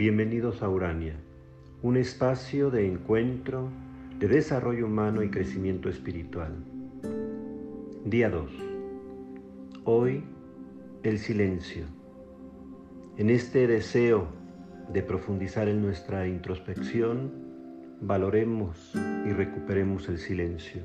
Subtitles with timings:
[0.00, 1.14] Bienvenidos a Urania,
[1.82, 3.68] un espacio de encuentro,
[4.18, 6.54] de desarrollo humano y crecimiento espiritual.
[8.06, 8.50] Día 2.
[9.84, 10.24] Hoy,
[11.02, 11.84] el silencio.
[13.18, 14.28] En este deseo
[14.90, 17.30] de profundizar en nuestra introspección,
[18.00, 18.94] valoremos
[19.26, 20.80] y recuperemos el silencio.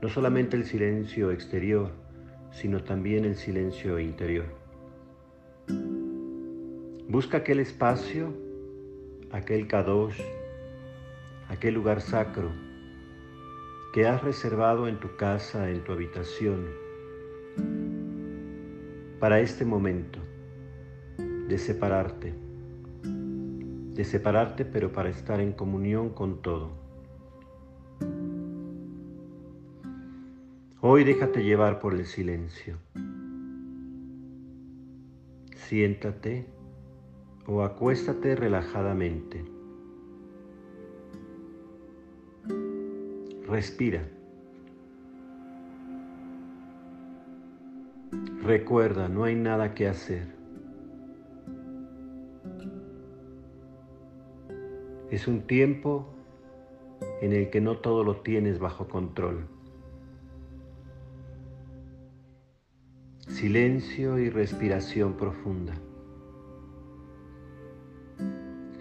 [0.00, 1.90] No solamente el silencio exterior,
[2.52, 4.46] sino también el silencio interior.
[7.14, 8.34] Busca aquel espacio,
[9.30, 10.20] aquel kadosh,
[11.48, 12.50] aquel lugar sacro
[13.92, 16.66] que has reservado en tu casa, en tu habitación,
[19.20, 20.18] para este momento
[21.46, 22.34] de separarte,
[23.04, 26.72] de separarte pero para estar en comunión con todo.
[30.80, 32.76] Hoy déjate llevar por el silencio.
[35.54, 36.53] Siéntate
[37.46, 39.44] o acuéstate relajadamente.
[43.46, 44.08] Respira.
[48.42, 50.34] Recuerda, no hay nada que hacer.
[55.10, 56.14] Es un tiempo
[57.20, 59.46] en el que no todo lo tienes bajo control.
[63.28, 65.74] Silencio y respiración profunda.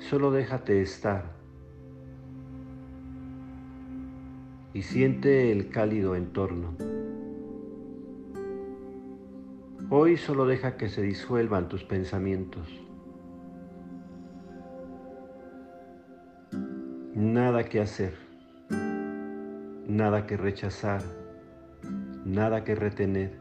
[0.10, 1.24] Solo déjate estar
[4.74, 6.76] y siente el cálido entorno.
[9.90, 12.68] Hoy solo deja que se disuelvan tus pensamientos.
[17.16, 18.14] Nada que hacer,
[19.88, 21.02] nada que rechazar,
[22.26, 23.40] nada que retener,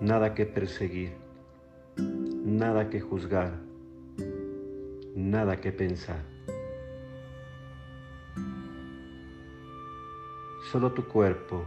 [0.00, 1.16] nada que perseguir,
[2.44, 3.69] nada que juzgar
[5.14, 6.22] nada que pensar.
[10.70, 11.64] Solo tu cuerpo,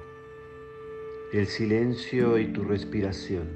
[1.34, 3.50] el silencio y tu respiración.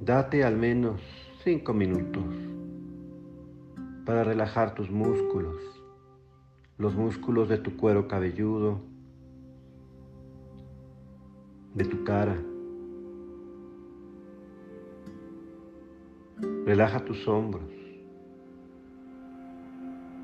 [0.00, 1.00] Date al menos
[1.44, 2.24] cinco minutos
[4.04, 5.56] para relajar tus músculos,
[6.76, 8.80] los músculos de tu cuero cabelludo,
[11.74, 12.36] de tu cara,
[16.66, 17.70] Relaja tus hombros,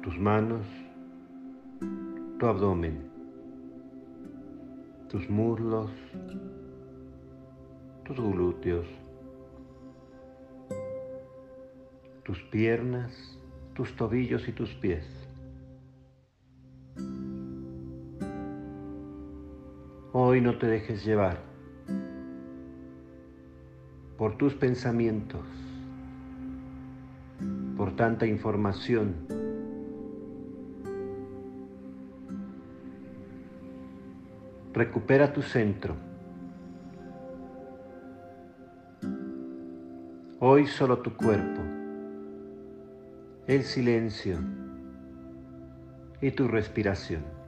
[0.03, 0.67] tus manos,
[2.39, 3.11] tu abdomen,
[5.11, 5.91] tus muslos,
[8.07, 8.87] tus glúteos,
[12.25, 13.39] tus piernas,
[13.75, 15.05] tus tobillos y tus pies.
[20.15, 21.39] Hoy no te dejes llevar
[24.17, 25.45] por tus pensamientos
[27.97, 29.15] tanta información.
[34.73, 35.95] Recupera tu centro.
[40.39, 41.61] Hoy solo tu cuerpo,
[43.47, 44.39] el silencio
[46.23, 47.40] y tu respiración.